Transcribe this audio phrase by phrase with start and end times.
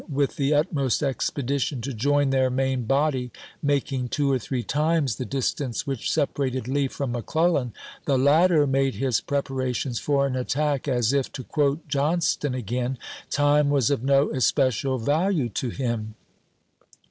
[0.11, 3.29] witli the utmost expedition to join their main body,
[3.61, 7.71] making two or three times the distance which sep arated Lee from McClellan,
[8.05, 12.97] the latter made his preparations for an attack, as if, to quote John ston again,
[13.29, 16.15] time was of no especial value to him.